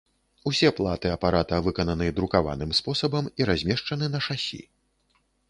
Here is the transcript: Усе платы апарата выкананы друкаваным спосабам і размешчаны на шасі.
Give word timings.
Усе 0.51 0.69
платы 0.77 1.11
апарата 1.15 1.59
выкананы 1.67 2.07
друкаваным 2.21 2.73
спосабам 2.79 3.29
і 3.43 3.49
размешчаны 3.51 4.11
на 4.17 4.25
шасі. 4.31 4.61